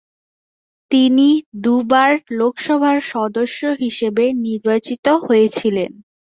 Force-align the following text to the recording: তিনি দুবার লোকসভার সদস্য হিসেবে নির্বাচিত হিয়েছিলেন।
তিনি 0.91 1.27
দুবার 1.63 2.09
লোকসভার 2.39 2.97
সদস্য 3.11 3.61
হিসেবে 3.81 4.25
নির্বাচিত 4.45 5.05
হিয়েছিলেন। 5.25 5.91